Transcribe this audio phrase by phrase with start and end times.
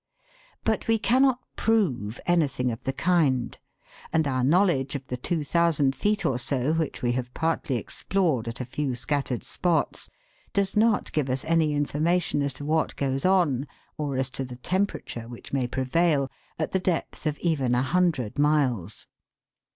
[0.63, 3.55] But we cannot prove anything of the kind,
[4.11, 8.47] and our knowledge of the two thousand feet or so which we have partly explored
[8.47, 10.09] at a few scattered spots
[10.53, 14.55] does not give us any information as to what goes on, or as to the
[14.55, 19.05] tem perature which may prevail at the depth of even a hundred miles.